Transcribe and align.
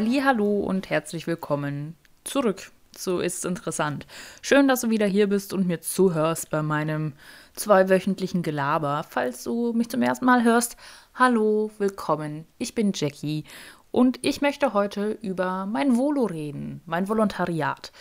Hallo 0.00 0.60
und 0.60 0.88
herzlich 0.88 1.26
willkommen 1.26 1.94
zurück. 2.24 2.70
So 2.96 3.20
ist 3.20 3.44
interessant. 3.44 4.06
Schön, 4.40 4.66
dass 4.66 4.80
du 4.80 4.88
wieder 4.88 5.04
hier 5.04 5.28
bist 5.28 5.52
und 5.52 5.66
mir 5.66 5.82
zuhörst 5.82 6.48
bei 6.48 6.62
meinem 6.62 7.12
zweiwöchentlichen 7.54 8.42
Gelaber. 8.42 9.04
Falls 9.06 9.44
du 9.44 9.74
mich 9.74 9.90
zum 9.90 10.00
ersten 10.00 10.24
Mal 10.24 10.42
hörst, 10.42 10.78
hallo, 11.14 11.70
willkommen. 11.76 12.46
Ich 12.56 12.74
bin 12.74 12.92
Jackie 12.94 13.44
und 13.90 14.18
ich 14.22 14.40
möchte 14.40 14.72
heute 14.72 15.18
über 15.20 15.66
mein 15.66 15.98
Volo 15.98 16.24
reden, 16.24 16.80
mein 16.86 17.06
Volontariat. 17.06 17.92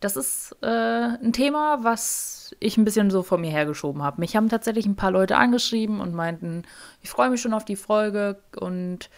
Das 0.00 0.16
ist 0.16 0.54
äh, 0.60 0.66
ein 0.66 1.32
Thema, 1.32 1.82
was 1.82 2.54
ich 2.60 2.76
ein 2.76 2.84
bisschen 2.84 3.10
so 3.10 3.22
vor 3.22 3.38
mir 3.38 3.50
hergeschoben 3.50 4.02
habe. 4.02 4.20
Mich 4.20 4.36
haben 4.36 4.50
tatsächlich 4.50 4.84
ein 4.84 4.96
paar 4.96 5.12
Leute 5.12 5.38
angeschrieben 5.38 6.00
und 6.02 6.12
meinten, 6.12 6.64
ich 7.00 7.08
freue 7.08 7.30
mich 7.30 7.40
schon 7.40 7.54
auf 7.54 7.64
die 7.64 7.76
Folge 7.76 8.38
und 8.60 9.08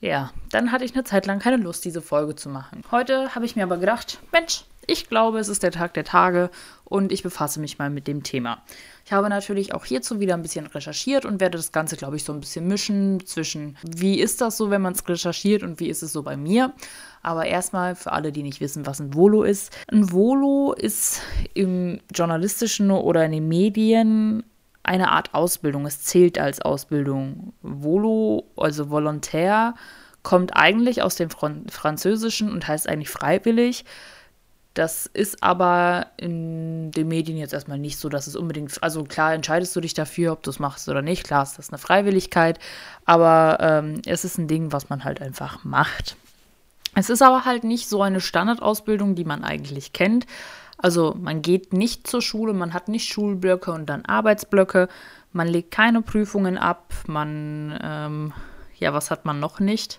ja, 0.00 0.32
dann 0.50 0.72
hatte 0.72 0.84
ich 0.84 0.94
eine 0.94 1.04
Zeit 1.04 1.26
lang 1.26 1.38
keine 1.38 1.56
Lust, 1.56 1.84
diese 1.84 2.02
Folge 2.02 2.34
zu 2.34 2.48
machen. 2.48 2.82
Heute 2.90 3.34
habe 3.34 3.44
ich 3.44 3.54
mir 3.54 3.64
aber 3.64 3.76
gedacht, 3.76 4.18
Mensch, 4.32 4.64
ich 4.86 5.08
glaube, 5.08 5.38
es 5.38 5.48
ist 5.48 5.62
der 5.62 5.70
Tag 5.70 5.94
der 5.94 6.04
Tage 6.04 6.50
und 6.84 7.12
ich 7.12 7.22
befasse 7.22 7.60
mich 7.60 7.78
mal 7.78 7.90
mit 7.90 8.08
dem 8.08 8.22
Thema. 8.22 8.62
Ich 9.04 9.12
habe 9.12 9.28
natürlich 9.28 9.74
auch 9.74 9.84
hierzu 9.84 10.18
wieder 10.18 10.34
ein 10.34 10.42
bisschen 10.42 10.66
recherchiert 10.66 11.24
und 11.24 11.40
werde 11.40 11.58
das 11.58 11.70
Ganze, 11.70 11.96
glaube 11.96 12.16
ich, 12.16 12.24
so 12.24 12.32
ein 12.32 12.40
bisschen 12.40 12.66
mischen 12.66 13.24
zwischen, 13.26 13.76
wie 13.82 14.18
ist 14.18 14.40
das 14.40 14.56
so, 14.56 14.70
wenn 14.70 14.82
man 14.82 14.94
es 14.94 15.06
recherchiert 15.08 15.62
und 15.62 15.80
wie 15.80 15.88
ist 15.88 16.02
es 16.02 16.12
so 16.12 16.22
bei 16.22 16.36
mir. 16.36 16.72
Aber 17.22 17.46
erstmal 17.46 17.94
für 17.94 18.12
alle, 18.12 18.32
die 18.32 18.42
nicht 18.42 18.60
wissen, 18.60 18.86
was 18.86 19.00
ein 19.00 19.14
Volo 19.14 19.42
ist. 19.42 19.76
Ein 19.92 20.10
Volo 20.10 20.72
ist 20.72 21.20
im 21.54 22.00
journalistischen 22.14 22.90
oder 22.90 23.24
in 23.24 23.32
den 23.32 23.48
Medien 23.48 24.44
eine 24.82 25.10
Art 25.10 25.34
Ausbildung. 25.34 25.86
Es 25.86 26.02
zählt 26.02 26.38
als 26.38 26.60
Ausbildung. 26.60 27.52
Volo, 27.62 28.44
also 28.56 28.90
Volontär, 28.90 29.74
kommt 30.22 30.56
eigentlich 30.56 31.02
aus 31.02 31.14
dem 31.14 31.30
Französischen 31.30 32.52
und 32.52 32.68
heißt 32.68 32.88
eigentlich 32.88 33.10
freiwillig. 33.10 33.84
Das 34.74 35.06
ist 35.06 35.42
aber 35.42 36.06
in 36.16 36.92
den 36.92 37.08
Medien 37.08 37.36
jetzt 37.36 37.52
erstmal 37.52 37.78
nicht 37.78 37.98
so, 37.98 38.08
dass 38.08 38.28
es 38.28 38.36
unbedingt, 38.36 38.82
also 38.82 39.02
klar 39.02 39.34
entscheidest 39.34 39.74
du 39.74 39.80
dich 39.80 39.94
dafür, 39.94 40.32
ob 40.32 40.42
du 40.44 40.50
es 40.50 40.60
machst 40.60 40.88
oder 40.88 41.02
nicht. 41.02 41.24
Klar 41.24 41.42
ist 41.42 41.58
das 41.58 41.70
eine 41.70 41.78
Freiwilligkeit, 41.78 42.60
aber 43.04 43.58
ähm, 43.60 44.00
es 44.06 44.24
ist 44.24 44.38
ein 44.38 44.46
Ding, 44.46 44.72
was 44.72 44.88
man 44.88 45.04
halt 45.04 45.20
einfach 45.20 45.64
macht. 45.64 46.16
Es 46.94 47.10
ist 47.10 47.22
aber 47.22 47.44
halt 47.44 47.64
nicht 47.64 47.88
so 47.88 48.02
eine 48.02 48.20
Standardausbildung, 48.20 49.14
die 49.14 49.24
man 49.24 49.44
eigentlich 49.44 49.92
kennt. 49.92 50.26
Also 50.82 51.14
man 51.18 51.42
geht 51.42 51.72
nicht 51.72 52.06
zur 52.06 52.22
Schule, 52.22 52.52
man 52.54 52.72
hat 52.72 52.88
nicht 52.88 53.12
Schulblöcke 53.12 53.72
und 53.72 53.86
dann 53.86 54.04
Arbeitsblöcke, 54.04 54.88
man 55.32 55.48
legt 55.48 55.70
keine 55.70 56.02
Prüfungen 56.02 56.58
ab, 56.58 56.92
man, 57.06 57.78
ähm, 57.82 58.32
ja, 58.78 58.92
was 58.92 59.10
hat 59.10 59.24
man 59.24 59.40
noch 59.40 59.60
nicht? 59.60 59.98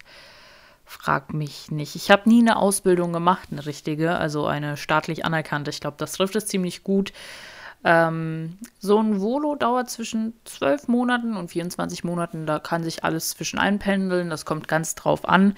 Frag 0.86 1.34
mich 1.34 1.72
nicht. 1.72 1.96
Ich 1.96 2.12
habe 2.12 2.28
nie 2.28 2.42
eine 2.42 2.58
Ausbildung 2.58 3.14
gemacht, 3.14 3.50
eine 3.52 3.66
richtige, 3.66 4.18
also 4.18 4.46
eine 4.46 4.76
staatlich 4.76 5.24
anerkannte. 5.24 5.70
Ich 5.70 5.80
glaube, 5.80 5.98
das 5.98 6.14
trifft 6.14 6.36
es 6.36 6.48
ziemlich 6.48 6.84
gut. 6.84 7.14
Ähm, 7.84 8.58
so 8.80 9.00
ein 9.00 9.22
Volo 9.22 9.56
dauert 9.56 9.90
zwischen 9.90 10.34
12 10.46 10.88
Monaten 10.88 11.38
und 11.38 11.50
24 11.50 12.04
Monaten. 12.04 12.46
Da 12.46 12.59
kann 12.59 12.84
sich 12.84 13.04
alles 13.04 13.30
zwischen 13.30 13.58
einpendeln. 13.58 14.30
Das 14.30 14.46
kommt 14.46 14.68
ganz 14.68 14.96
drauf 14.96 15.28
an. 15.28 15.56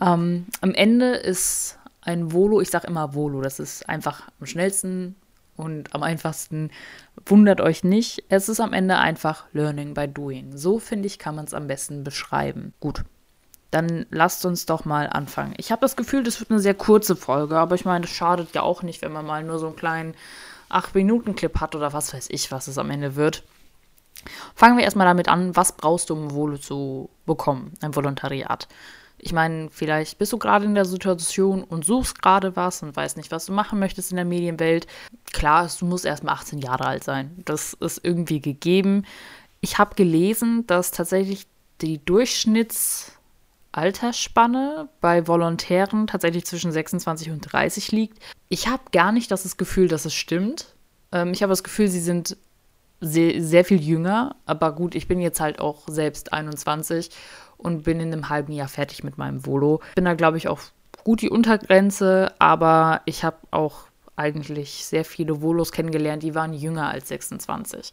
Ähm, 0.00 0.46
am 0.60 0.74
Ende 0.74 1.14
ist 1.14 1.78
ein 2.02 2.32
Volo, 2.32 2.60
ich 2.60 2.70
sage 2.70 2.86
immer 2.86 3.14
Volo, 3.14 3.40
das 3.40 3.58
ist 3.58 3.88
einfach 3.88 4.28
am 4.40 4.46
schnellsten 4.46 5.16
und 5.56 5.94
am 5.94 6.02
einfachsten. 6.02 6.70
Wundert 7.26 7.60
euch 7.60 7.84
nicht, 7.84 8.24
es 8.28 8.48
ist 8.48 8.60
am 8.60 8.72
Ende 8.72 8.98
einfach 8.98 9.44
Learning 9.52 9.94
by 9.94 10.08
Doing. 10.08 10.56
So 10.56 10.78
finde 10.78 11.06
ich, 11.06 11.18
kann 11.18 11.36
man 11.36 11.44
es 11.44 11.54
am 11.54 11.66
besten 11.66 12.04
beschreiben. 12.04 12.74
Gut, 12.80 13.04
dann 13.70 14.06
lasst 14.10 14.44
uns 14.44 14.66
doch 14.66 14.84
mal 14.84 15.08
anfangen. 15.08 15.54
Ich 15.56 15.70
habe 15.70 15.80
das 15.80 15.96
Gefühl, 15.96 16.22
das 16.22 16.40
wird 16.40 16.50
eine 16.50 16.60
sehr 16.60 16.74
kurze 16.74 17.16
Folge, 17.16 17.56
aber 17.56 17.74
ich 17.74 17.84
meine, 17.84 18.02
das 18.02 18.10
schadet 18.10 18.54
ja 18.54 18.62
auch 18.62 18.82
nicht, 18.82 19.02
wenn 19.02 19.12
man 19.12 19.26
mal 19.26 19.42
nur 19.42 19.58
so 19.58 19.66
einen 19.66 19.76
kleinen 19.76 20.14
8-Minuten-Clip 20.70 21.60
hat 21.60 21.74
oder 21.74 21.92
was 21.92 22.12
weiß 22.12 22.28
ich, 22.30 22.50
was 22.50 22.66
es 22.66 22.78
am 22.78 22.90
Ende 22.90 23.16
wird. 23.16 23.44
Fangen 24.54 24.76
wir 24.76 24.84
erstmal 24.84 25.06
damit 25.06 25.28
an, 25.28 25.56
was 25.56 25.72
brauchst 25.72 26.10
du, 26.10 26.14
um 26.14 26.32
Volo 26.32 26.58
zu 26.58 27.10
bekommen, 27.26 27.72
ein 27.80 27.94
Volontariat. 27.94 28.68
Ich 29.24 29.32
meine, 29.32 29.70
vielleicht 29.70 30.18
bist 30.18 30.32
du 30.32 30.38
gerade 30.38 30.64
in 30.64 30.74
der 30.74 30.84
Situation 30.84 31.62
und 31.62 31.84
suchst 31.84 32.20
gerade 32.20 32.56
was 32.56 32.82
und 32.82 32.96
weißt 32.96 33.16
nicht, 33.16 33.30
was 33.30 33.46
du 33.46 33.52
machen 33.52 33.78
möchtest 33.78 34.10
in 34.10 34.16
der 34.16 34.24
Medienwelt. 34.24 34.88
Klar, 35.32 35.70
du 35.78 35.86
musst 35.86 36.04
erstmal 36.04 36.34
18 36.34 36.58
Jahre 36.58 36.86
alt 36.86 37.04
sein. 37.04 37.30
Das 37.44 37.74
ist 37.74 38.00
irgendwie 38.02 38.40
gegeben. 38.40 39.04
Ich 39.60 39.78
habe 39.78 39.94
gelesen, 39.94 40.66
dass 40.66 40.90
tatsächlich 40.90 41.46
die 41.82 42.04
Durchschnittsalterspanne 42.04 44.88
bei 45.00 45.28
Volontären 45.28 46.08
tatsächlich 46.08 46.44
zwischen 46.44 46.72
26 46.72 47.30
und 47.30 47.42
30 47.42 47.92
liegt. 47.92 48.18
Ich 48.48 48.66
habe 48.66 48.82
gar 48.90 49.12
nicht 49.12 49.30
das 49.30 49.56
Gefühl, 49.56 49.86
dass 49.86 50.04
es 50.04 50.14
stimmt. 50.14 50.74
Ähm, 51.12 51.32
ich 51.32 51.44
habe 51.44 51.52
das 51.52 51.62
Gefühl, 51.62 51.86
sie 51.86 52.00
sind 52.00 52.36
sehr, 53.00 53.40
sehr 53.40 53.64
viel 53.64 53.80
jünger. 53.80 54.34
Aber 54.46 54.72
gut, 54.72 54.96
ich 54.96 55.06
bin 55.06 55.20
jetzt 55.20 55.38
halt 55.38 55.60
auch 55.60 55.86
selbst 55.86 56.32
21 56.32 57.10
und 57.62 57.84
bin 57.84 58.00
in 58.00 58.12
einem 58.12 58.28
halben 58.28 58.52
Jahr 58.52 58.68
fertig 58.68 59.04
mit 59.04 59.18
meinem 59.18 59.46
Volo. 59.46 59.80
Bin 59.94 60.04
da, 60.04 60.14
glaube 60.14 60.36
ich, 60.36 60.48
auch 60.48 60.60
gut 61.04 61.22
die 61.22 61.30
Untergrenze, 61.30 62.32
aber 62.38 63.02
ich 63.06 63.24
habe 63.24 63.36
auch 63.50 63.84
eigentlich 64.16 64.84
sehr 64.84 65.04
viele 65.04 65.40
Volos 65.40 65.72
kennengelernt, 65.72 66.22
die 66.22 66.34
waren 66.34 66.52
jünger 66.52 66.88
als 66.88 67.08
26. 67.08 67.92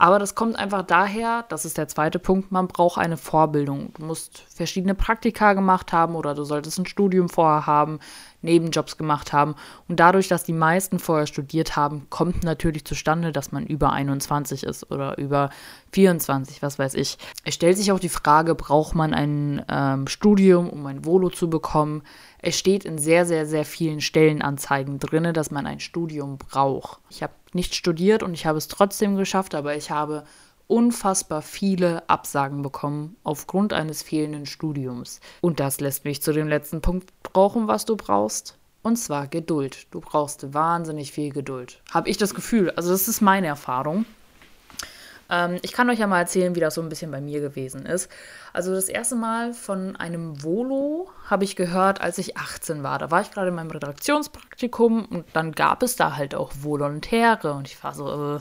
Aber 0.00 0.20
das 0.20 0.36
kommt 0.36 0.56
einfach 0.56 0.82
daher, 0.82 1.44
das 1.48 1.64
ist 1.64 1.76
der 1.76 1.88
zweite 1.88 2.20
Punkt, 2.20 2.52
man 2.52 2.68
braucht 2.68 2.98
eine 2.98 3.16
Vorbildung. 3.16 3.92
Du 3.98 4.04
musst 4.04 4.44
verschiedene 4.48 4.94
Praktika 4.94 5.54
gemacht 5.54 5.92
haben 5.92 6.14
oder 6.14 6.36
du 6.36 6.44
solltest 6.44 6.78
ein 6.78 6.86
Studium 6.86 7.28
vorher 7.28 7.66
haben, 7.66 7.98
Nebenjobs 8.40 8.96
gemacht 8.96 9.32
haben. 9.32 9.56
Und 9.88 9.98
dadurch, 9.98 10.28
dass 10.28 10.44
die 10.44 10.52
meisten 10.52 11.00
vorher 11.00 11.26
studiert 11.26 11.74
haben, 11.74 12.06
kommt 12.10 12.44
natürlich 12.44 12.84
zustande, 12.84 13.32
dass 13.32 13.50
man 13.50 13.66
über 13.66 13.90
21 13.90 14.62
ist 14.62 14.88
oder 14.92 15.18
über 15.18 15.50
24, 15.90 16.62
was 16.62 16.78
weiß 16.78 16.94
ich. 16.94 17.18
Es 17.44 17.54
stellt 17.54 17.76
sich 17.76 17.90
auch 17.90 17.98
die 17.98 18.08
Frage, 18.08 18.54
braucht 18.54 18.94
man 18.94 19.12
ein 19.12 19.64
ähm, 19.68 20.06
Studium, 20.06 20.70
um 20.70 20.86
ein 20.86 21.04
Volo 21.04 21.28
zu 21.28 21.50
bekommen? 21.50 22.02
Es 22.40 22.58
steht 22.58 22.84
in 22.84 22.98
sehr, 22.98 23.26
sehr, 23.26 23.46
sehr 23.46 23.64
vielen 23.64 24.00
Stellenanzeigen 24.00 24.98
drin, 24.98 25.32
dass 25.34 25.50
man 25.50 25.66
ein 25.66 25.80
Studium 25.80 26.38
braucht. 26.38 27.00
Ich 27.10 27.22
habe 27.22 27.32
nicht 27.52 27.74
studiert 27.74 28.22
und 28.22 28.34
ich 28.34 28.46
habe 28.46 28.58
es 28.58 28.68
trotzdem 28.68 29.16
geschafft, 29.16 29.54
aber 29.54 29.74
ich 29.76 29.90
habe 29.90 30.24
unfassbar 30.68 31.42
viele 31.42 32.08
Absagen 32.08 32.62
bekommen 32.62 33.16
aufgrund 33.24 33.72
eines 33.72 34.02
fehlenden 34.02 34.46
Studiums. 34.46 35.20
Und 35.40 35.60
das 35.60 35.80
lässt 35.80 36.04
mich 36.04 36.22
zu 36.22 36.32
dem 36.32 36.46
letzten 36.46 36.80
Punkt 36.80 37.10
brauchen, 37.22 37.66
was 37.66 37.84
du 37.84 37.96
brauchst. 37.96 38.56
Und 38.82 38.96
zwar 38.96 39.26
Geduld. 39.26 39.86
Du 39.90 40.00
brauchst 40.00 40.54
wahnsinnig 40.54 41.10
viel 41.10 41.32
Geduld. 41.32 41.82
Habe 41.90 42.08
ich 42.08 42.16
das 42.16 42.34
Gefühl. 42.34 42.70
Also 42.70 42.90
das 42.90 43.08
ist 43.08 43.20
meine 43.20 43.48
Erfahrung. 43.48 44.04
Ähm, 45.30 45.58
ich 45.62 45.72
kann 45.72 45.90
euch 45.90 45.98
ja 45.98 46.06
mal 46.06 46.20
erzählen, 46.20 46.54
wie 46.54 46.60
das 46.60 46.74
so 46.74 46.82
ein 46.82 46.88
bisschen 46.88 47.10
bei 47.10 47.20
mir 47.20 47.40
gewesen 47.40 47.86
ist. 47.86 48.10
Also 48.52 48.74
das 48.74 48.88
erste 48.88 49.16
Mal 49.16 49.52
von 49.52 49.96
einem 49.96 50.42
Volo 50.42 51.10
habe 51.26 51.44
ich 51.44 51.56
gehört, 51.56 52.00
als 52.00 52.18
ich 52.18 52.36
18 52.36 52.82
war. 52.82 52.98
Da 52.98 53.10
war 53.10 53.20
ich 53.20 53.30
gerade 53.30 53.48
in 53.48 53.54
meinem 53.54 53.70
Redaktionspraktikum 53.70 55.04
und 55.06 55.26
dann 55.32 55.52
gab 55.52 55.82
es 55.82 55.96
da 55.96 56.16
halt 56.16 56.34
auch 56.34 56.52
Volontäre. 56.60 57.52
Und 57.52 57.68
ich 57.68 57.82
war 57.82 57.94
so, 57.94 58.36
äh, 58.36 58.40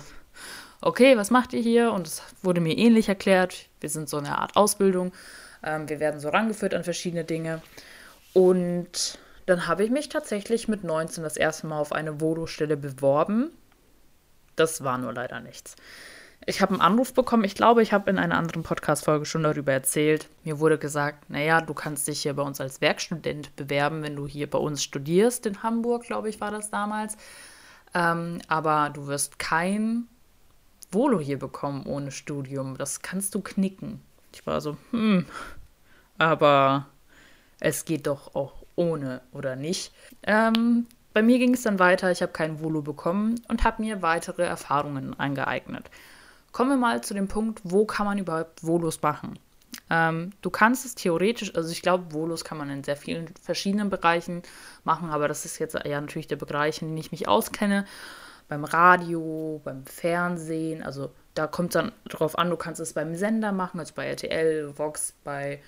okay, 0.81 1.17
was 1.17 1.31
macht 1.31 1.53
ihr 1.53 1.61
hier? 1.61 1.91
Und 1.91 2.07
es 2.07 2.23
wurde 2.41 2.61
mir 2.61 2.77
ähnlich 2.77 3.09
erklärt. 3.09 3.67
Wir 3.79 3.89
sind 3.89 4.09
so 4.09 4.17
eine 4.17 4.37
Art 4.37 4.55
Ausbildung. 4.55 5.11
Ähm, 5.63 5.89
wir 5.89 5.99
werden 5.99 6.19
so 6.19 6.29
rangeführt 6.29 6.73
an 6.73 6.83
verschiedene 6.83 7.23
Dinge. 7.23 7.61
Und 8.33 9.19
dann 9.45 9.67
habe 9.67 9.83
ich 9.83 9.89
mich 9.89 10.09
tatsächlich 10.09 10.67
mit 10.67 10.83
19 10.83 11.23
das 11.23 11.37
erste 11.37 11.67
Mal 11.67 11.79
auf 11.79 11.91
eine 11.91 12.21
Vodo-Stelle 12.21 12.77
beworben. 12.77 13.49
Das 14.55 14.83
war 14.83 14.97
nur 14.97 15.13
leider 15.13 15.39
nichts. 15.39 15.75
Ich 16.45 16.62
habe 16.62 16.74
einen 16.74 16.81
Anruf 16.81 17.13
bekommen. 17.13 17.44
Ich 17.44 17.56
glaube, 17.56 17.81
ich 17.81 17.92
habe 17.92 18.10
in 18.10 18.18
einer 18.18 18.38
anderen 18.38 18.63
Podcast-Folge 18.63 19.25
schon 19.25 19.44
darüber 19.44 19.74
erzählt. 19.74 20.30
Mir 20.44 20.60
wurde 20.60 20.78
gesagt, 20.78 21.30
naja, 21.30 21.60
du 21.62 21.74
kannst 21.74 22.07
dich 22.07 22.22
hier 22.22 22.34
bei 22.36 22.44
uns 22.44 22.62
als 22.62 22.80
Werkstudent 22.80 23.56
bewerben, 23.56 24.01
wenn 24.01 24.16
du 24.16 24.28
hier 24.28 24.50
bei 24.50 24.57
uns 24.57 24.84
studierst. 24.84 25.45
In 25.45 25.63
Hamburg, 25.63 26.04
glaube 26.04 26.30
ich, 26.30 26.39
war 26.39 26.51
das 26.51 26.69
damals. 26.69 27.18
Ähm, 27.94 28.39
aber 28.48 28.92
du 28.94 29.07
wirst 29.07 29.39
kein 29.39 30.07
Volo 30.92 31.19
hier 31.19 31.39
bekommen 31.39 31.86
ohne 31.86 32.12
Studium. 32.12 32.78
Das 32.78 33.01
kannst 33.01 33.36
du 33.36 33.42
knicken. 33.42 34.01
Ich 34.34 34.45
war 34.45 34.62
so, 34.62 34.78
hm, 34.92 35.25
aber 36.18 36.86
es 37.60 37.86
geht 37.86 38.07
doch 38.07 38.36
auch 38.36 38.54
ohne 38.75 39.22
oder 39.31 39.56
nicht. 39.56 39.92
Ähm, 40.24 40.86
bei 41.13 41.22
mir 41.24 41.39
ging 41.39 41.56
es 41.56 41.63
dann 41.63 41.80
weiter. 41.80 42.12
Ich 42.12 42.22
habe 42.22 42.31
kein 42.31 42.62
Volo 42.62 42.81
bekommen 42.81 43.42
und 43.48 43.63
habe 43.63 43.81
mir 43.81 44.01
weitere 44.01 44.44
Erfahrungen 44.44 45.19
angeeignet. 45.19 45.89
Kommen 46.51 46.71
wir 46.71 46.77
mal 46.77 47.03
zu 47.03 47.13
dem 47.13 47.27
Punkt, 47.27 47.61
wo 47.63 47.85
kann 47.85 48.05
man 48.05 48.17
überhaupt 48.17 48.61
Volos 48.61 49.01
machen? 49.01 49.38
Ähm, 49.89 50.31
du 50.41 50.49
kannst 50.49 50.85
es 50.85 50.95
theoretisch, 50.95 51.55
also 51.55 51.71
ich 51.71 51.81
glaube, 51.81 52.13
Volos 52.13 52.44
kann 52.44 52.57
man 52.57 52.69
in 52.69 52.83
sehr 52.83 52.97
vielen 52.97 53.27
verschiedenen 53.41 53.89
Bereichen 53.89 54.41
machen, 54.83 55.09
aber 55.09 55.27
das 55.27 55.45
ist 55.45 55.59
jetzt 55.59 55.75
eher 55.75 56.01
natürlich 56.01 56.27
der 56.27 56.35
Bereich, 56.35 56.81
in 56.81 56.89
dem 56.89 56.97
ich 56.97 57.11
mich 57.11 57.27
auskenne 57.27 57.85
beim 58.49 58.63
Radio, 58.63 59.61
beim 59.63 59.85
Fernsehen. 59.85 60.83
Also 60.83 61.11
da 61.35 61.47
kommt 61.47 61.75
dann 61.75 61.91
drauf 62.09 62.38
an, 62.38 62.50
du 62.50 62.57
kannst 62.57 62.81
es 62.81 62.93
beim 62.93 63.15
Sender 63.15 63.51
machen, 63.51 63.79
also 63.79 63.93
bei 63.95 64.07
RTL, 64.07 64.77
Vox, 64.77 65.13
bei 65.23 65.61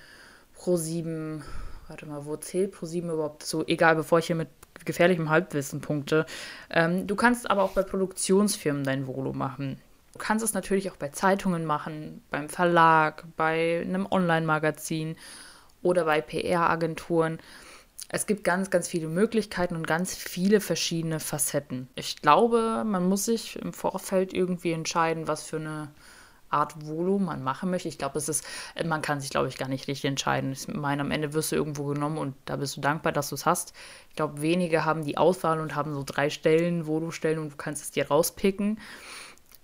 Pro7, 0.58 1.42
warte 1.88 2.06
mal, 2.06 2.26
wo 2.26 2.36
zählt 2.38 2.72
ProSieben 2.72 3.10
überhaupt 3.10 3.44
so? 3.44 3.66
Egal, 3.66 3.96
bevor 3.96 4.20
ich 4.20 4.28
hier 4.28 4.36
mit 4.36 4.50
gefährlichem 4.86 5.30
Halbwissen 5.30 5.82
punkte. 5.82 6.26
Ähm, 6.70 7.08
du 7.08 7.16
kannst 7.16 7.50
aber 7.50 7.64
auch 7.64 7.72
bei 7.72 7.84
Produktionsfirmen 7.84 8.84
dein 8.84 9.08
Volo 9.08 9.34
machen. 9.34 9.80
Du 10.14 10.20
kannst 10.20 10.44
es 10.44 10.54
natürlich 10.54 10.90
auch 10.92 10.96
bei 10.96 11.10
Zeitungen 11.10 11.66
machen, 11.66 12.24
beim 12.32 12.50
Verlag, 12.50 13.26
bei 13.38 13.82
einem 13.82 14.08
Online-Magazin 14.10 15.16
oder 15.82 16.06
bei 16.06 16.22
PR-Agenturen. 16.22 17.40
Es 18.12 18.26
gibt 18.26 18.44
ganz, 18.44 18.72
ganz 18.72 18.88
viele 18.88 19.08
Möglichkeiten 19.08 19.76
und 19.76 19.86
ganz 19.86 20.16
viele 20.16 20.62
verschiedene 20.62 21.20
Facetten. 21.20 21.88
Ich 21.94 22.22
glaube, 22.22 22.84
man 22.84 23.08
muss 23.08 23.26
sich 23.26 23.56
im 23.58 23.72
Vorfeld 23.72 24.34
irgendwie 24.34 24.72
entscheiden, 24.72 25.28
was 25.28 25.44
für 25.44 25.58
eine 25.58 25.90
Art 26.50 26.88
Volo 26.88 27.20
man 27.20 27.44
machen 27.44 27.70
möchte. 27.70 27.88
Ich 27.88 27.98
glaube, 27.98 28.18
es 28.18 28.28
ist, 28.28 28.44
man 28.84 29.02
kann 29.04 29.22
sich, 29.22 29.30
glaube 29.30 29.48
ich, 29.48 29.58
gar 29.58 29.70
nicht 29.70 29.88
richtig 29.88 30.06
entscheiden. 30.06 30.52
Ich 30.52 30.68
meine, 30.68 31.02
am 31.02 31.12
Ende 31.12 31.34
wirst 31.34 31.52
du 31.52 31.56
irgendwo 31.56 31.86
genommen 31.86 32.18
und 32.18 32.36
da 32.46 32.56
bist 32.56 32.78
du 32.78 32.82
dankbar, 32.82 33.12
dass 33.12 33.30
du 33.30 33.36
es 33.36 33.46
hast. 33.46 33.74
Ich 34.10 34.16
glaube, 34.16 34.42
wenige 34.42 34.86
haben 34.86 35.06
die 35.06 35.18
Auswahl 35.18 35.60
und 35.60 35.76
haben 35.76 35.94
so 35.94 36.04
drei 36.04 36.30
Stellen, 36.30 36.88
Volo-Stellen 36.88 37.40
und 37.40 37.52
du 37.52 37.58
kannst 37.58 37.84
es 37.84 37.92
dir 37.92 38.08
rauspicken. 38.08 38.80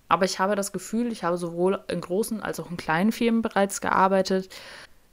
Aber 0.08 0.24
ich 0.24 0.38
habe 0.38 0.56
das 0.56 0.72
Gefühl, 0.72 1.10
ich 1.12 1.24
habe 1.24 1.36
sowohl 1.36 1.80
in 1.88 2.00
großen 2.00 2.42
als 2.42 2.60
auch 2.60 2.70
in 2.70 2.76
kleinen 2.76 3.12
Firmen 3.12 3.42
bereits 3.42 3.80
gearbeitet. 3.80 4.48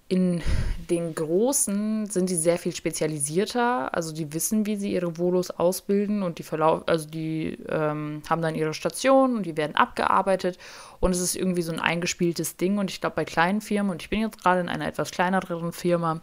In 0.09 0.43
den 0.91 1.15
großen 1.15 2.07
sind 2.07 2.29
die 2.29 2.35
sehr 2.35 2.59
viel 2.59 2.75
spezialisierter, 2.75 3.95
also 3.95 4.13
die 4.13 4.31
wissen, 4.33 4.65
wie 4.65 4.75
sie 4.75 4.93
ihre 4.93 5.17
Volos 5.17 5.49
ausbilden 5.49 6.21
und 6.21 6.37
die 6.37 6.43
Verlauf, 6.43 6.83
also 6.87 7.09
die 7.09 7.57
ähm, 7.69 8.21
haben 8.29 8.41
dann 8.41 8.53
ihre 8.53 8.73
Station 8.75 9.37
und 9.37 9.45
die 9.45 9.57
werden 9.57 9.75
abgearbeitet. 9.75 10.59
Und 10.99 11.11
es 11.11 11.21
ist 11.21 11.35
irgendwie 11.35 11.63
so 11.63 11.71
ein 11.71 11.79
eingespieltes 11.79 12.57
Ding. 12.57 12.77
Und 12.77 12.91
ich 12.91 13.01
glaube 13.01 13.15
bei 13.15 13.25
kleinen 13.25 13.61
Firmen 13.61 13.91
und 13.91 14.03
ich 14.03 14.09
bin 14.09 14.21
jetzt 14.21 14.41
gerade 14.41 14.61
in 14.61 14.69
einer 14.69 14.87
etwas 14.87 15.09
kleineren 15.09 15.71
Firma, 15.71 16.21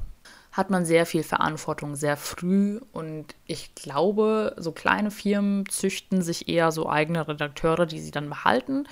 hat 0.52 0.70
man 0.70 0.85
sehr 0.85 1.06
viel 1.06 1.23
Verantwortung 1.23 1.94
sehr 1.94 2.17
früh 2.17 2.81
und 2.93 3.26
ich 3.47 3.75
glaube, 3.75 4.55
so 4.58 4.73
kleine 4.73 5.11
Firmen 5.11 5.67
züchten 5.69 6.23
sich 6.23 6.49
eher 6.49 6.73
so 6.73 6.88
eigene 6.88 7.26
Redakteure, 7.29 7.87
die 7.87 8.00
sie 8.00 8.11
dann 8.11 8.29
behalten 8.29 8.87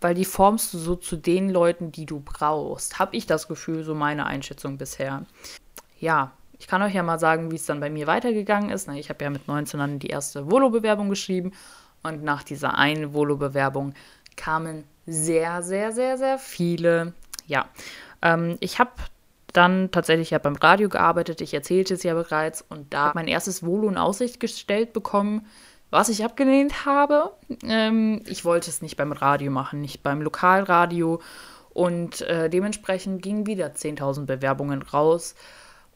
weil 0.00 0.14
die 0.14 0.24
formst 0.24 0.72
du 0.72 0.78
so 0.78 0.94
zu 0.94 1.16
den 1.16 1.50
Leuten, 1.50 1.92
die 1.92 2.06
du 2.06 2.20
brauchst. 2.20 2.98
Habe 2.98 3.16
ich 3.16 3.26
das 3.26 3.48
Gefühl, 3.48 3.82
so 3.84 3.94
meine 3.94 4.26
Einschätzung 4.26 4.78
bisher. 4.78 5.24
Ja, 5.98 6.32
ich 6.58 6.66
kann 6.66 6.82
euch 6.82 6.94
ja 6.94 7.02
mal 7.02 7.18
sagen, 7.18 7.50
wie 7.50 7.56
es 7.56 7.66
dann 7.66 7.80
bei 7.80 7.90
mir 7.90 8.06
weitergegangen 8.06 8.70
ist. 8.70 8.88
Ich 8.88 9.08
habe 9.10 9.24
ja 9.24 9.30
mit 9.30 9.48
19 9.48 9.78
dann 9.78 9.98
die 9.98 10.08
erste 10.08 10.50
Volo-Bewerbung 10.50 11.08
geschrieben 11.08 11.52
und 12.02 12.22
nach 12.22 12.42
dieser 12.42 12.76
einen 12.76 13.12
Volo-Bewerbung 13.12 13.94
kamen 14.36 14.84
sehr, 15.06 15.62
sehr, 15.62 15.92
sehr, 15.92 16.18
sehr 16.18 16.38
viele. 16.38 17.14
Ja, 17.46 17.68
ähm, 18.22 18.56
ich 18.60 18.78
habe 18.78 18.90
dann 19.58 19.90
tatsächlich 19.90 20.30
ja 20.30 20.38
beim 20.38 20.56
Radio 20.56 20.88
gearbeitet. 20.88 21.42
Ich 21.42 21.52
erzählte 21.52 21.94
es 21.94 22.02
ja 22.02 22.14
bereits 22.14 22.62
und 22.62 22.94
da 22.94 23.12
mein 23.14 23.28
erstes 23.28 23.62
Volo 23.62 23.88
in 23.88 23.98
Aussicht 23.98 24.40
gestellt 24.40 24.92
bekommen 24.94 25.46
was 25.90 26.10
ich 26.10 26.24
abgelehnt 26.24 26.84
habe, 26.84 27.32
ähm, 27.62 28.22
ich 28.26 28.44
wollte 28.44 28.68
es 28.68 28.82
nicht 28.82 28.96
beim 28.96 29.12
Radio 29.12 29.50
machen, 29.50 29.80
nicht 29.80 30.02
beim 30.02 30.20
Lokalradio. 30.20 31.20
Und 31.70 32.22
äh, 32.22 32.50
dementsprechend 32.50 33.22
gingen 33.22 33.46
wieder 33.46 33.68
10.000 33.68 34.26
Bewerbungen 34.26 34.82
raus. 34.82 35.34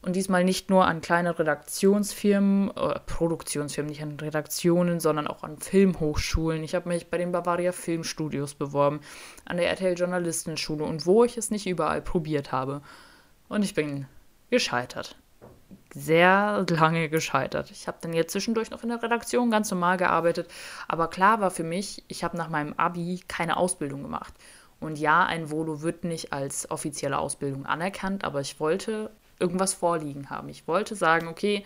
Und 0.01 0.15
diesmal 0.15 0.43
nicht 0.43 0.69
nur 0.69 0.85
an 0.85 1.01
kleine 1.01 1.37
Redaktionsfirmen, 1.37 2.71
äh, 2.75 2.99
Produktionsfirmen, 3.05 3.89
nicht 3.89 4.01
an 4.01 4.19
Redaktionen, 4.19 4.99
sondern 4.99 5.27
auch 5.27 5.43
an 5.43 5.59
Filmhochschulen. 5.59 6.63
Ich 6.63 6.73
habe 6.73 6.89
mich 6.89 7.09
bei 7.09 7.17
den 7.17 7.31
Bavaria 7.31 7.71
Filmstudios 7.71 8.55
beworben, 8.55 9.01
an 9.45 9.57
der 9.57 9.69
RTL 9.69 9.93
Journalistenschule 9.93 10.83
und 10.83 11.05
wo 11.05 11.23
ich 11.23 11.37
es 11.37 11.51
nicht 11.51 11.67
überall 11.67 12.01
probiert 12.01 12.51
habe. 12.51 12.81
Und 13.49 13.63
ich 13.63 13.73
bin 13.73 14.07
gescheitert 14.49 15.15
sehr 15.93 16.65
lange 16.69 17.09
gescheitert. 17.09 17.71
Ich 17.71 17.87
habe 17.87 17.97
dann 18.01 18.13
jetzt 18.13 18.31
zwischendurch 18.31 18.71
noch 18.71 18.83
in 18.83 18.89
der 18.89 19.03
Redaktion 19.03 19.51
ganz 19.51 19.69
normal 19.69 19.97
gearbeitet, 19.97 20.49
aber 20.87 21.07
klar 21.07 21.39
war 21.39 21.51
für 21.51 21.63
mich, 21.63 22.03
ich 22.07 22.23
habe 22.23 22.37
nach 22.37 22.49
meinem 22.49 22.73
Abi 22.73 23.21
keine 23.27 23.57
Ausbildung 23.57 24.01
gemacht. 24.01 24.33
Und 24.79 24.97
ja, 24.97 25.25
ein 25.25 25.49
Volo 25.49 25.81
wird 25.81 26.03
nicht 26.03 26.33
als 26.33 26.69
offizielle 26.69 27.17
Ausbildung 27.17 27.65
anerkannt, 27.65 28.25
aber 28.25 28.41
ich 28.41 28.59
wollte 28.59 29.11
irgendwas 29.39 29.73
vorliegen 29.73 30.29
haben. 30.29 30.49
Ich 30.49 30.67
wollte 30.67 30.95
sagen, 30.95 31.27
okay, 31.27 31.63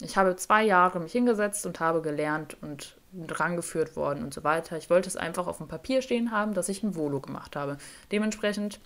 ich 0.00 0.16
habe 0.16 0.36
zwei 0.36 0.64
Jahre 0.64 1.00
mich 1.00 1.12
hingesetzt 1.12 1.64
und 1.66 1.80
habe 1.80 2.02
gelernt 2.02 2.56
und 2.60 2.96
rangeführt 3.30 3.96
worden 3.96 4.22
und 4.22 4.34
so 4.34 4.44
weiter. 4.44 4.76
Ich 4.76 4.90
wollte 4.90 5.08
es 5.08 5.16
einfach 5.16 5.46
auf 5.46 5.58
dem 5.58 5.68
Papier 5.68 6.02
stehen 6.02 6.30
haben, 6.30 6.52
dass 6.52 6.68
ich 6.68 6.82
ein 6.82 6.94
Volo 6.94 7.20
gemacht 7.20 7.56
habe. 7.56 7.78
Dementsprechend 8.12 8.80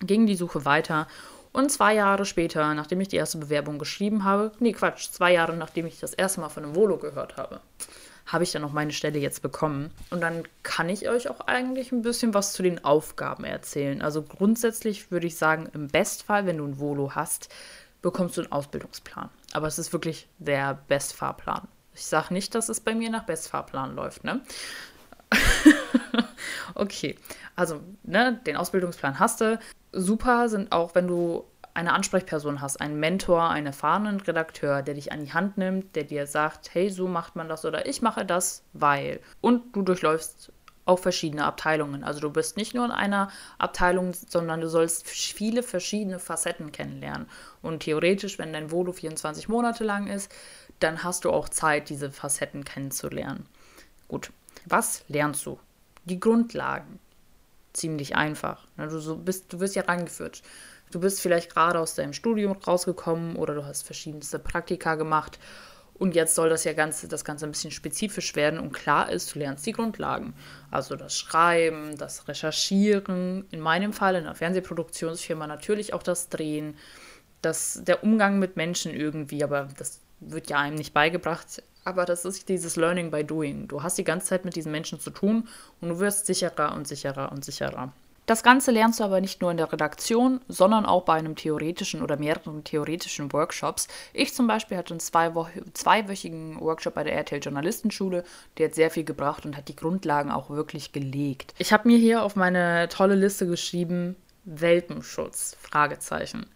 ging 0.00 0.26
die 0.26 0.36
Suche 0.36 0.64
weiter 0.64 1.06
und 1.56 1.70
zwei 1.70 1.94
Jahre 1.94 2.26
später, 2.26 2.74
nachdem 2.74 3.00
ich 3.00 3.08
die 3.08 3.16
erste 3.16 3.38
Bewerbung 3.38 3.78
geschrieben 3.78 4.24
habe, 4.24 4.52
nee, 4.58 4.72
Quatsch, 4.72 5.10
zwei 5.10 5.32
Jahre 5.32 5.56
nachdem 5.56 5.86
ich 5.86 5.98
das 5.98 6.12
erste 6.12 6.40
Mal 6.40 6.50
von 6.50 6.64
einem 6.64 6.76
Volo 6.76 6.98
gehört 6.98 7.38
habe, 7.38 7.60
habe 8.26 8.44
ich 8.44 8.52
dann 8.52 8.60
noch 8.60 8.74
meine 8.74 8.92
Stelle 8.92 9.18
jetzt 9.18 9.40
bekommen. 9.40 9.90
Und 10.10 10.20
dann 10.20 10.42
kann 10.62 10.90
ich 10.90 11.08
euch 11.08 11.30
auch 11.30 11.40
eigentlich 11.40 11.92
ein 11.92 12.02
bisschen 12.02 12.34
was 12.34 12.52
zu 12.52 12.62
den 12.62 12.84
Aufgaben 12.84 13.44
erzählen. 13.44 14.02
Also 14.02 14.20
grundsätzlich 14.20 15.10
würde 15.10 15.28
ich 15.28 15.38
sagen, 15.38 15.70
im 15.72 15.88
Bestfall, 15.88 16.44
wenn 16.44 16.58
du 16.58 16.66
ein 16.66 16.78
Volo 16.78 17.14
hast, 17.14 17.48
bekommst 18.02 18.36
du 18.36 18.42
einen 18.42 18.52
Ausbildungsplan. 18.52 19.30
Aber 19.54 19.66
es 19.66 19.78
ist 19.78 19.94
wirklich 19.94 20.28
der 20.38 20.78
Bestfahrplan. 20.88 21.68
Ich 21.94 22.04
sage 22.04 22.34
nicht, 22.34 22.54
dass 22.54 22.68
es 22.68 22.80
bei 22.80 22.94
mir 22.94 23.08
nach 23.08 23.24
Bestfahrplan 23.24 23.96
läuft, 23.96 24.24
ne? 24.24 24.42
okay, 26.74 27.16
also 27.54 27.80
ne, 28.02 28.38
den 28.46 28.56
Ausbildungsplan 28.56 29.18
hast 29.18 29.40
du. 29.40 29.58
Super 29.98 30.48
sind 30.48 30.72
auch, 30.72 30.94
wenn 30.94 31.08
du 31.08 31.44
eine 31.72 31.92
Ansprechperson 31.92 32.60
hast, 32.60 32.80
einen 32.80 32.98
Mentor, 32.98 33.50
einen 33.50 33.66
erfahrenen 33.66 34.20
Redakteur, 34.20 34.82
der 34.82 34.94
dich 34.94 35.12
an 35.12 35.24
die 35.24 35.32
Hand 35.32 35.58
nimmt, 35.58 35.94
der 35.94 36.04
dir 36.04 36.26
sagt, 36.26 36.74
hey, 36.74 36.90
so 36.90 37.06
macht 37.06 37.36
man 37.36 37.48
das 37.48 37.64
oder 37.64 37.86
ich 37.86 38.02
mache 38.02 38.24
das, 38.24 38.62
weil. 38.72 39.20
Und 39.40 39.76
du 39.76 39.82
durchläufst 39.82 40.52
auch 40.86 40.98
verschiedene 40.98 41.44
Abteilungen. 41.44 42.04
Also 42.04 42.20
du 42.20 42.30
bist 42.30 42.56
nicht 42.56 42.74
nur 42.74 42.84
in 42.84 42.92
einer 42.92 43.28
Abteilung, 43.58 44.14
sondern 44.14 44.60
du 44.60 44.68
sollst 44.68 45.06
viele 45.08 45.62
verschiedene 45.62 46.18
Facetten 46.18 46.72
kennenlernen. 46.72 47.28
Und 47.60 47.80
theoretisch, 47.80 48.38
wenn 48.38 48.52
dein 48.52 48.70
Volo 48.70 48.92
24 48.92 49.48
Monate 49.48 49.84
lang 49.84 50.06
ist, 50.06 50.32
dann 50.78 51.02
hast 51.02 51.24
du 51.24 51.30
auch 51.30 51.48
Zeit, 51.48 51.88
diese 51.88 52.10
Facetten 52.10 52.64
kennenzulernen. 52.64 53.46
Gut, 54.08 54.30
was 54.66 55.04
lernst 55.08 55.44
du? 55.44 55.58
Die 56.04 56.20
Grundlagen 56.20 57.00
ziemlich 57.76 58.16
einfach. 58.16 58.66
Du, 58.76 58.98
so 58.98 59.16
bist, 59.16 59.52
du 59.52 59.60
wirst 59.60 59.76
ja 59.76 59.82
rangeführt. 59.82 60.42
Du 60.90 61.00
bist 61.00 61.20
vielleicht 61.20 61.52
gerade 61.52 61.80
aus 61.80 61.94
deinem 61.94 62.12
Studium 62.12 62.52
rausgekommen 62.52 63.36
oder 63.36 63.54
du 63.54 63.64
hast 63.64 63.82
verschiedenste 63.82 64.38
Praktika 64.38 64.94
gemacht 64.94 65.38
und 65.98 66.14
jetzt 66.14 66.34
soll 66.34 66.48
das 66.48 66.64
ja 66.64 66.74
Ganze, 66.74 67.08
das 67.08 67.24
Ganze 67.24 67.46
ein 67.46 67.52
bisschen 67.52 67.70
spezifisch 67.70 68.36
werden 68.36 68.60
und 68.60 68.72
klar 68.72 69.10
ist, 69.10 69.34
du 69.34 69.38
lernst 69.38 69.64
die 69.64 69.72
Grundlagen. 69.72 70.34
Also 70.70 70.94
das 70.94 71.16
Schreiben, 71.16 71.96
das 71.96 72.28
Recherchieren, 72.28 73.46
in 73.50 73.60
meinem 73.60 73.92
Fall 73.92 74.14
in 74.14 74.24
einer 74.24 74.34
Fernsehproduktionsfirma 74.34 75.46
natürlich 75.46 75.94
auch 75.94 76.02
das 76.02 76.28
Drehen, 76.28 76.76
das, 77.40 77.80
der 77.82 78.04
Umgang 78.04 78.38
mit 78.38 78.56
Menschen 78.56 78.92
irgendwie, 78.94 79.42
aber 79.42 79.68
das 79.78 80.00
wird 80.20 80.50
ja 80.50 80.58
einem 80.58 80.76
nicht 80.76 80.92
beigebracht. 80.92 81.62
Aber 81.86 82.04
das 82.04 82.24
ist 82.24 82.48
dieses 82.48 82.74
Learning 82.74 83.12
by 83.12 83.22
Doing. 83.22 83.68
Du 83.68 83.80
hast 83.80 83.96
die 83.96 84.02
ganze 84.02 84.26
Zeit 84.26 84.44
mit 84.44 84.56
diesen 84.56 84.72
Menschen 84.72 84.98
zu 84.98 85.10
tun 85.10 85.46
und 85.80 85.88
du 85.88 86.00
wirst 86.00 86.26
sicherer 86.26 86.74
und 86.74 86.88
sicherer 86.88 87.30
und 87.30 87.44
sicherer. 87.44 87.92
Das 88.26 88.42
Ganze 88.42 88.72
lernst 88.72 88.98
du 88.98 89.04
aber 89.04 89.20
nicht 89.20 89.40
nur 89.40 89.52
in 89.52 89.56
der 89.56 89.72
Redaktion, 89.72 90.40
sondern 90.48 90.84
auch 90.84 91.04
bei 91.04 91.12
einem 91.12 91.36
theoretischen 91.36 92.02
oder 92.02 92.16
mehreren 92.16 92.64
theoretischen 92.64 93.32
Workshops. 93.32 93.86
Ich 94.12 94.34
zum 94.34 94.48
Beispiel 94.48 94.76
hatte 94.76 94.94
einen 94.94 95.00
zwei 95.00 95.30
zweiwöchigen 95.74 96.60
Workshop 96.60 96.94
bei 96.94 97.04
der 97.04 97.14
RTL 97.14 97.38
Journalistenschule, 97.38 98.24
der 98.58 98.66
hat 98.66 98.74
sehr 98.74 98.90
viel 98.90 99.04
gebracht 99.04 99.46
und 99.46 99.56
hat 99.56 99.68
die 99.68 99.76
Grundlagen 99.76 100.32
auch 100.32 100.50
wirklich 100.50 100.90
gelegt. 100.90 101.54
Ich 101.56 101.72
habe 101.72 101.86
mir 101.86 101.98
hier 101.98 102.24
auf 102.24 102.34
meine 102.34 102.88
tolle 102.88 103.14
Liste 103.14 103.46
geschrieben, 103.46 104.16
Welpenschutz, 104.42 105.56
Fragezeichen. 105.60 106.46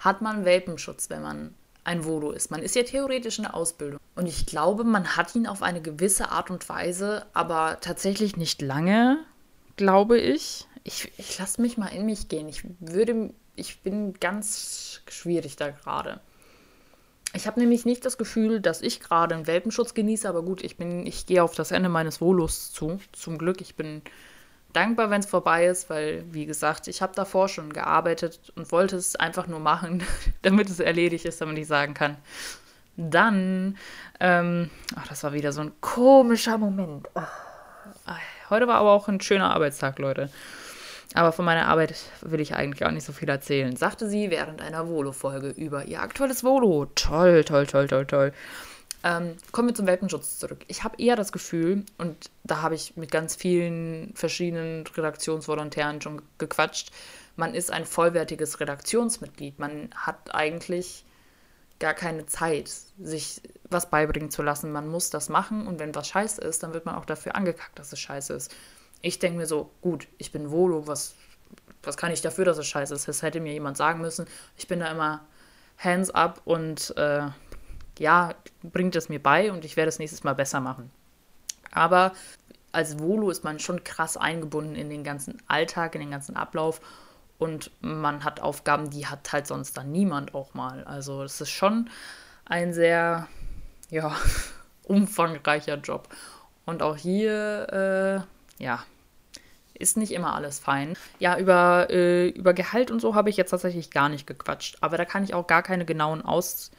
Hat 0.00 0.20
man 0.20 0.44
Welpenschutz, 0.44 1.10
wenn 1.10 1.22
man 1.22 1.54
ein 1.84 2.04
Voodoo 2.04 2.30
ist. 2.30 2.50
Man 2.50 2.62
ist 2.62 2.74
ja 2.74 2.82
theoretisch 2.82 3.38
in 3.38 3.44
der 3.44 3.54
Ausbildung. 3.54 4.00
Und 4.14 4.26
ich 4.26 4.46
glaube, 4.46 4.84
man 4.84 5.16
hat 5.16 5.34
ihn 5.34 5.46
auf 5.46 5.62
eine 5.62 5.80
gewisse 5.80 6.30
Art 6.30 6.50
und 6.50 6.68
Weise, 6.68 7.26
aber 7.32 7.78
tatsächlich 7.80 8.36
nicht 8.36 8.62
lange, 8.62 9.18
glaube 9.76 10.18
ich. 10.18 10.66
Ich, 10.84 11.12
ich 11.16 11.38
lasse 11.38 11.60
mich 11.60 11.76
mal 11.76 11.88
in 11.88 12.06
mich 12.06 12.28
gehen. 12.28 12.48
Ich 12.48 12.64
würde, 12.80 13.32
ich 13.56 13.80
bin 13.80 14.14
ganz 14.14 15.00
schwierig 15.08 15.56
da 15.56 15.70
gerade. 15.70 16.20
Ich 17.32 17.46
habe 17.46 17.60
nämlich 17.60 17.84
nicht 17.84 18.04
das 18.04 18.18
Gefühl, 18.18 18.60
dass 18.60 18.82
ich 18.82 19.00
gerade 19.00 19.34
einen 19.34 19.46
Welpenschutz 19.46 19.94
genieße, 19.94 20.28
aber 20.28 20.42
gut, 20.42 20.64
ich 20.64 20.76
bin, 20.76 21.06
ich 21.06 21.26
gehe 21.26 21.44
auf 21.44 21.54
das 21.54 21.70
Ende 21.70 21.88
meines 21.88 22.18
Volos 22.18 22.72
zu. 22.72 22.98
Zum 23.12 23.38
Glück, 23.38 23.60
ich 23.60 23.76
bin 23.76 24.02
dankbar, 24.72 25.10
wenn 25.10 25.20
es 25.20 25.26
vorbei 25.26 25.66
ist, 25.66 25.90
weil, 25.90 26.24
wie 26.32 26.46
gesagt, 26.46 26.88
ich 26.88 27.02
habe 27.02 27.14
davor 27.14 27.48
schon 27.48 27.72
gearbeitet 27.72 28.52
und 28.56 28.70
wollte 28.72 28.96
es 28.96 29.16
einfach 29.16 29.46
nur 29.46 29.60
machen, 29.60 30.02
damit 30.42 30.68
es 30.68 30.80
erledigt 30.80 31.24
ist, 31.24 31.40
damit 31.40 31.58
ich 31.58 31.66
sagen 31.66 31.94
kann. 31.94 32.16
Dann, 32.96 33.78
ähm, 34.18 34.70
ach, 34.96 35.08
das 35.08 35.22
war 35.24 35.32
wieder 35.32 35.52
so 35.52 35.62
ein 35.62 35.72
komischer 35.80 36.58
Moment. 36.58 37.08
Ach, 37.14 37.32
heute 38.50 38.66
war 38.66 38.76
aber 38.76 38.92
auch 38.92 39.08
ein 39.08 39.20
schöner 39.20 39.54
Arbeitstag, 39.54 39.98
Leute. 39.98 40.30
Aber 41.14 41.32
von 41.32 41.44
meiner 41.44 41.66
Arbeit 41.66 41.96
will 42.20 42.40
ich 42.40 42.54
eigentlich 42.54 42.80
gar 42.80 42.92
nicht 42.92 43.04
so 43.04 43.12
viel 43.12 43.28
erzählen, 43.28 43.74
sagte 43.74 44.08
sie 44.08 44.30
während 44.30 44.62
einer 44.62 44.88
Volo-Folge 44.88 45.48
über 45.48 45.84
ihr 45.84 46.02
aktuelles 46.02 46.44
Volo. 46.44 46.86
Toll, 46.94 47.42
toll, 47.42 47.66
toll, 47.66 47.88
toll, 47.88 48.06
toll. 48.06 48.32
Ähm, 49.02 49.36
kommen 49.50 49.68
wir 49.68 49.74
zum 49.74 49.86
Welpenschutz 49.86 50.38
zurück. 50.38 50.64
Ich 50.68 50.84
habe 50.84 51.00
eher 51.02 51.16
das 51.16 51.32
Gefühl, 51.32 51.84
und 51.96 52.30
da 52.44 52.60
habe 52.60 52.74
ich 52.74 52.96
mit 52.96 53.10
ganz 53.10 53.34
vielen 53.34 54.12
verschiedenen 54.14 54.86
Redaktionsvolontären 54.86 56.02
schon 56.02 56.20
gequatscht, 56.38 56.90
man 57.36 57.54
ist 57.54 57.72
ein 57.72 57.86
vollwertiges 57.86 58.60
Redaktionsmitglied. 58.60 59.58
Man 59.58 59.88
hat 59.94 60.34
eigentlich 60.34 61.06
gar 61.78 61.94
keine 61.94 62.26
Zeit, 62.26 62.70
sich 62.98 63.40
was 63.70 63.88
beibringen 63.88 64.30
zu 64.30 64.42
lassen. 64.42 64.70
Man 64.70 64.88
muss 64.88 65.08
das 65.08 65.30
machen 65.30 65.66
und 65.66 65.78
wenn 65.78 65.94
was 65.94 66.08
scheiße 66.08 66.40
ist, 66.42 66.62
dann 66.62 66.74
wird 66.74 66.84
man 66.84 66.96
auch 66.96 67.06
dafür 67.06 67.34
angekackt, 67.36 67.78
dass 67.78 67.92
es 67.92 67.98
scheiße 67.98 68.34
ist. 68.34 68.54
Ich 69.00 69.18
denke 69.18 69.38
mir 69.38 69.46
so, 69.46 69.70
gut, 69.80 70.06
ich 70.18 70.30
bin 70.30 70.50
Volo, 70.50 70.86
was, 70.86 71.14
was 71.82 71.96
kann 71.96 72.12
ich 72.12 72.20
dafür, 72.20 72.44
dass 72.44 72.58
es 72.58 72.66
scheiße 72.66 72.94
ist? 72.94 73.08
Das 73.08 73.22
hätte 73.22 73.40
mir 73.40 73.54
jemand 73.54 73.78
sagen 73.78 74.02
müssen. 74.02 74.26
Ich 74.58 74.68
bin 74.68 74.80
da 74.80 74.90
immer 74.90 75.24
hands 75.78 76.10
up 76.10 76.42
und 76.44 76.94
äh, 76.98 77.28
ja, 78.00 78.34
bringt 78.62 78.96
es 78.96 79.10
mir 79.10 79.22
bei 79.22 79.52
und 79.52 79.64
ich 79.64 79.76
werde 79.76 79.90
es 79.90 79.98
nächstes 79.98 80.24
Mal 80.24 80.34
besser 80.34 80.58
machen. 80.58 80.90
Aber 81.70 82.12
als 82.72 82.98
Volo 82.98 83.28
ist 83.28 83.44
man 83.44 83.58
schon 83.58 83.84
krass 83.84 84.16
eingebunden 84.16 84.74
in 84.74 84.88
den 84.88 85.04
ganzen 85.04 85.40
Alltag, 85.46 85.94
in 85.94 86.00
den 86.00 86.10
ganzen 86.10 86.34
Ablauf 86.34 86.80
und 87.38 87.70
man 87.82 88.24
hat 88.24 88.40
Aufgaben, 88.40 88.88
die 88.88 89.06
hat 89.06 89.30
halt 89.32 89.46
sonst 89.46 89.76
dann 89.76 89.92
niemand 89.92 90.34
auch 90.34 90.54
mal. 90.54 90.82
Also 90.84 91.22
es 91.22 91.42
ist 91.42 91.50
schon 91.50 91.90
ein 92.46 92.72
sehr, 92.72 93.28
ja, 93.90 94.16
umfangreicher 94.84 95.76
Job. 95.76 96.08
Und 96.64 96.82
auch 96.82 96.96
hier, 96.96 98.26
äh, 98.58 98.62
ja, 98.64 98.82
ist 99.74 99.98
nicht 99.98 100.12
immer 100.12 100.34
alles 100.34 100.58
fein. 100.58 100.96
Ja, 101.18 101.36
über, 101.38 101.88
äh, 101.90 102.28
über 102.28 102.54
Gehalt 102.54 102.90
und 102.90 103.00
so 103.00 103.14
habe 103.14 103.28
ich 103.28 103.36
jetzt 103.36 103.50
tatsächlich 103.50 103.90
gar 103.90 104.08
nicht 104.08 104.26
gequatscht. 104.26 104.78
Aber 104.80 104.96
da 104.96 105.04
kann 105.04 105.24
ich 105.24 105.34
auch 105.34 105.46
gar 105.46 105.62
keine 105.62 105.84
genauen 105.84 106.22
Aussagen 106.22 106.74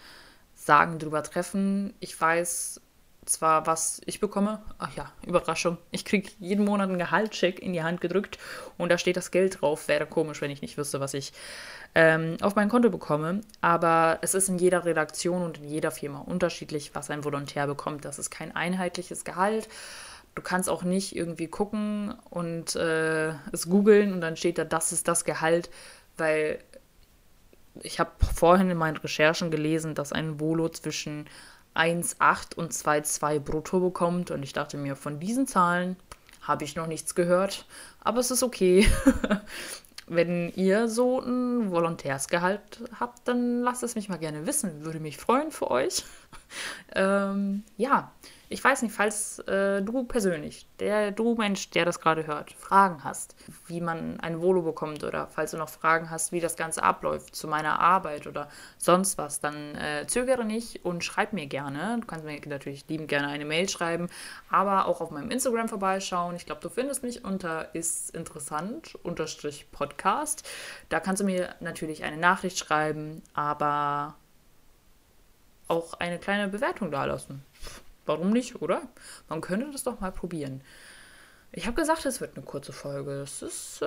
drüber 0.68 1.24
treffen. 1.24 1.94
Ich 2.00 2.20
weiß 2.20 2.82
zwar, 3.26 3.68
was 3.68 4.02
ich 4.06 4.20
bekomme. 4.20 4.62
Ach 4.80 4.96
ja, 4.96 5.12
Überraschung. 5.26 5.78
Ich 5.92 6.06
kriege 6.06 6.30
jeden 6.40 6.66
Monat 6.66 6.90
einen 6.90 6.98
Gehaltscheck 6.98 7.60
in 7.60 7.74
die 7.74 7.84
Hand 7.84 8.02
gedrückt 8.02 8.40
und 8.78 8.90
da 8.90 8.98
steht 8.98 9.18
das 9.18 9.32
Geld 9.32 9.62
drauf. 9.62 9.88
Wäre 9.88 10.06
komisch, 10.06 10.42
wenn 10.42 10.52
ich 10.52 10.62
nicht 10.62 10.78
wüsste, 10.78 11.00
was 11.00 11.14
ich 11.14 11.34
ähm, 11.94 12.38
auf 12.42 12.56
mein 12.56 12.70
Konto 12.70 12.90
bekomme. 12.90 13.42
Aber 13.62 14.20
es 14.22 14.34
ist 14.34 14.50
in 14.50 14.58
jeder 14.58 14.86
Redaktion 14.86 15.44
und 15.44 15.60
in 15.60 15.68
jeder 15.68 15.92
Firma 15.92 16.20
unterschiedlich, 16.20 16.92
was 16.94 17.10
ein 17.10 17.24
Volontär 17.24 17.68
bekommt. 17.68 18.06
Das 18.06 18.20
ist 18.20 18.32
kein 18.32 18.56
einheitliches 18.56 19.24
Gehalt. 19.24 19.68
Du 20.34 20.42
kannst 20.42 20.70
auch 20.70 20.84
nicht 20.84 21.16
irgendwie 21.16 21.48
gucken 21.48 22.16
und 22.30 22.76
äh, 22.76 23.34
es 23.52 23.70
googeln 23.70 24.14
und 24.14 24.22
dann 24.22 24.38
steht 24.38 24.58
da, 24.58 24.64
das 24.64 24.94
ist 24.94 25.08
das 25.08 25.26
Gehalt, 25.26 25.70
weil 26.18 26.60
ich 27.82 28.00
habe 28.00 28.12
vorhin 28.34 28.70
in 28.70 28.78
meinen 28.78 28.98
Recherchen 28.98 29.52
gelesen, 29.52 29.96
dass 29.96 30.12
ein 30.12 30.40
Volo 30.40 30.70
zwischen 30.70 31.28
1,8 31.76 32.56
und 32.56 32.74
2,2 32.74 33.40
brutto 33.40 33.80
bekommt. 33.80 34.32
Und 34.32 34.44
ich 34.44 34.54
dachte 34.54 34.78
mir, 34.78 34.96
von 34.96 35.20
diesen 35.20 35.48
Zahlen 35.48 35.96
habe 36.42 36.64
ich 36.64 36.76
noch 36.76 36.88
nichts 36.88 37.16
gehört. 37.16 37.66
Aber 38.02 38.20
es 38.20 38.32
ist 38.32 38.44
okay. 38.44 38.88
Wenn 40.08 40.52
ihr 40.56 40.90
so 40.90 41.22
ein 41.22 41.72
Volontärsgehalt 41.72 42.82
habt, 43.00 43.26
dann 43.28 43.62
lasst 43.62 43.84
es 43.84 43.96
mich 43.96 44.10
mal 44.10 44.18
gerne 44.18 44.46
wissen. 44.46 44.84
Würde 44.84 45.00
mich 45.00 45.18
freuen 45.18 45.52
für 45.52 45.72
euch. 45.72 46.04
ähm, 46.96 47.64
ja, 47.78 48.12
ich 48.52 48.62
weiß 48.62 48.82
nicht, 48.82 48.94
falls 48.94 49.40
äh, 49.48 49.82
du 49.82 50.04
persönlich, 50.04 50.68
der 50.82 51.12
du 51.12 51.36
Mensch, 51.36 51.70
der 51.70 51.86
das 51.86 52.02
gerade 52.02 52.28
hört, 52.28 52.52
Fragen 52.52 53.02
hast, 53.06 53.34
wie 53.68 53.80
man 53.80 54.20
ein 54.20 54.42
Volo 54.42 54.62
bekommt 54.62 55.06
oder 55.06 55.28
falls 55.28 55.52
du 55.52 55.58
noch 55.58 55.70
Fragen 55.70 56.10
hast, 56.10 56.34
wie 56.34 56.42
das 56.42 56.58
Ganze 56.58 56.84
abläuft 56.84 57.34
zu 57.34 57.48
meiner 57.48 57.80
Arbeit 57.80 58.28
oder 58.28 58.50
sonst 58.78 59.18
was, 59.18 59.40
dann 59.40 59.76
äh, 59.76 60.06
zögere 60.06 60.44
nicht 60.44 60.84
und 60.84 61.02
schreib 61.02 61.32
mir 61.32 61.48
gerne. 61.48 61.98
Du 62.02 62.08
kannst 62.08 62.26
mir 62.26 62.42
natürlich 62.46 62.86
liebend 62.90 63.08
gerne 63.08 63.30
eine 63.30 63.46
Mail 63.46 63.70
schreiben, 63.70 64.10
aber 64.50 64.86
auch 64.86 65.00
auf 65.00 65.12
meinem 65.12 65.32
Instagram 65.32 65.70
vorbeischauen. 65.70 66.36
Ich 66.36 66.46
glaube, 66.46 66.60
du 66.60 66.68
findest 66.68 67.04
mich 67.04 67.24
unter 67.24 67.74
ist 67.74 68.14
interessant 68.14 68.96
unterstrich 69.04 69.72
Podcast. 69.72 70.46
Da 70.90 71.00
kannst 71.00 71.22
du 71.22 71.26
mir 71.26 71.56
natürlich 71.62 72.04
eine 72.04 72.18
Nachricht 72.18 72.58
schreiben, 72.58 73.22
aber 73.34 74.16
auch 75.70 75.94
eine 75.94 76.20
kleine 76.20 76.50
Bewertung 76.50 76.92
dalassen. 76.92 77.46
Warum 78.06 78.32
nicht, 78.32 78.62
oder? 78.62 78.82
Man 79.30 79.42
könnte 79.42 79.70
das 79.72 79.84
doch 79.84 80.00
mal 80.00 80.12
probieren. 80.12 80.62
Ich 81.54 81.68
habe 81.68 81.76
gesagt, 81.76 82.06
es 82.06 82.22
wird 82.22 82.38
eine 82.38 82.46
kurze 82.46 82.72
Folge. 82.72 83.12
Es 83.22 83.42
ist 83.42 83.82
äh, 83.82 83.86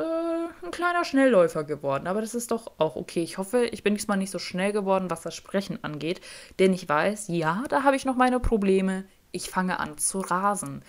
ein 0.63 0.71
kleiner 0.71 1.05
Schnellläufer 1.05 1.65
geworden, 1.65 2.07
aber 2.07 2.21
das 2.21 2.35
ist 2.35 2.51
doch 2.51 2.73
auch 2.77 2.95
okay. 2.95 3.23
Ich 3.23 3.39
hoffe, 3.39 3.65
ich 3.65 3.83
bin 3.83 3.95
diesmal 3.95 4.19
nicht 4.19 4.31
so 4.31 4.39
schnell 4.39 4.73
geworden, 4.73 5.09
was 5.09 5.23
das 5.23 5.35
Sprechen 5.35 5.83
angeht, 5.83 6.21
denn 6.59 6.75
ich 6.75 6.87
weiß, 6.87 7.29
ja, 7.29 7.65
da 7.71 7.83
habe 7.83 7.97
ich 7.97 8.05
noch 8.05 8.17
meine 8.17 8.39
Probleme. 8.39 9.05
Ich 9.33 9.49
fange 9.49 9.81
an 9.81 9.97
zu 9.97 10.21
rasen. 10.21 10.83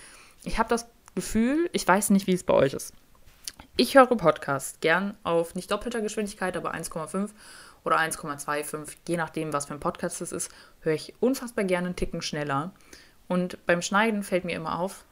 Ich 0.44 0.60
habe 0.60 0.68
das 0.68 0.88
Gefühl, 1.16 1.70
ich 1.72 1.88
weiß 1.88 2.10
nicht, 2.10 2.28
wie 2.28 2.34
es 2.34 2.44
bei 2.44 2.54
euch 2.54 2.74
ist. 2.74 2.94
Ich 3.78 3.96
höre 3.96 4.08
Podcasts 4.08 4.80
gern 4.82 5.18
auf 5.24 5.56
nicht 5.56 5.72
doppelter 5.72 6.02
Geschwindigkeit, 6.02 6.58
aber 6.58 6.74
1,5 6.74 7.30
oder 7.86 7.98
1,25, 8.00 8.98
je 9.08 9.16
nachdem, 9.16 9.54
was 9.54 9.68
für 9.68 9.74
ein 9.74 9.80
Podcast 9.80 10.22
es 10.22 10.34
ist, 10.34 10.52
höre 10.82 10.94
ich 10.94 11.14
unfassbar 11.22 11.64
gerne 11.64 11.88
einen 11.88 11.96
Ticken 11.96 12.22
schneller. 12.22 12.74
Und 13.28 13.66
beim 13.66 13.82
Schneiden 13.82 14.24
fällt 14.24 14.46
mir 14.46 14.56
immer 14.56 14.80
auf, 14.80 15.06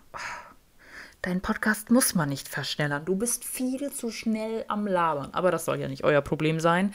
dein 1.21 1.41
Podcast 1.41 1.89
muss 1.89 2.15
man 2.15 2.29
nicht 2.29 2.47
verschnellern. 2.47 3.05
Du 3.05 3.15
bist 3.15 3.43
viel 3.43 3.91
zu 3.91 4.11
schnell 4.11 4.65
am 4.67 4.85
Labern. 4.85 5.33
Aber 5.33 5.51
das 5.51 5.65
soll 5.65 5.79
ja 5.79 5.87
nicht 5.87 6.03
euer 6.03 6.21
Problem 6.21 6.59
sein. 6.59 6.93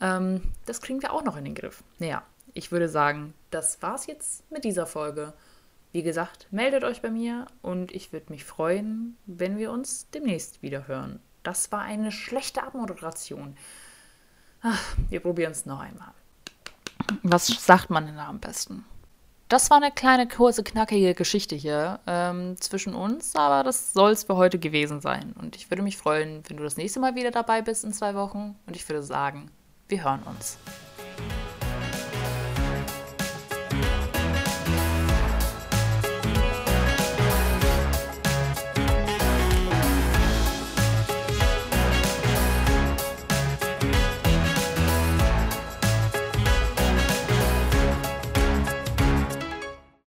Ähm, 0.00 0.42
das 0.66 0.80
kriegen 0.80 1.02
wir 1.02 1.12
auch 1.12 1.24
noch 1.24 1.36
in 1.36 1.44
den 1.44 1.54
Griff. 1.54 1.82
Naja, 1.98 2.22
ich 2.54 2.72
würde 2.72 2.88
sagen, 2.88 3.34
das 3.50 3.82
war's 3.82 4.06
jetzt 4.06 4.50
mit 4.50 4.64
dieser 4.64 4.86
Folge. 4.86 5.34
Wie 5.92 6.02
gesagt, 6.02 6.48
meldet 6.50 6.82
euch 6.82 7.02
bei 7.02 7.10
mir 7.10 7.46
und 7.62 7.92
ich 7.92 8.12
würde 8.12 8.32
mich 8.32 8.44
freuen, 8.44 9.16
wenn 9.26 9.58
wir 9.58 9.70
uns 9.70 10.10
demnächst 10.10 10.62
wieder 10.62 10.88
hören. 10.88 11.20
Das 11.42 11.70
war 11.70 11.82
eine 11.82 12.10
schlechte 12.10 12.62
Abmoderation. 12.62 13.56
Ach, 14.62 14.96
wir 15.10 15.20
probieren 15.20 15.52
es 15.52 15.66
noch 15.66 15.78
einmal. 15.78 16.12
Was 17.22 17.46
sagt 17.46 17.90
man 17.90 18.06
denn 18.06 18.16
da 18.16 18.28
am 18.28 18.40
besten? 18.40 18.84
Das 19.48 19.68
war 19.68 19.76
eine 19.76 19.92
kleine, 19.92 20.26
kurze, 20.26 20.64
knackige 20.64 21.14
Geschichte 21.14 21.54
hier 21.54 22.00
ähm, 22.06 22.56
zwischen 22.58 22.94
uns, 22.94 23.36
aber 23.36 23.62
das 23.62 23.92
soll 23.92 24.12
es 24.12 24.24
für 24.24 24.36
heute 24.36 24.58
gewesen 24.58 25.00
sein. 25.00 25.34
Und 25.38 25.54
ich 25.56 25.70
würde 25.70 25.82
mich 25.82 25.98
freuen, 25.98 26.42
wenn 26.48 26.56
du 26.56 26.62
das 26.62 26.78
nächste 26.78 26.98
Mal 26.98 27.14
wieder 27.14 27.30
dabei 27.30 27.60
bist 27.60 27.84
in 27.84 27.92
zwei 27.92 28.14
Wochen. 28.14 28.56
Und 28.66 28.74
ich 28.74 28.88
würde 28.88 29.02
sagen, 29.02 29.50
wir 29.88 30.02
hören 30.02 30.22
uns. 30.22 30.56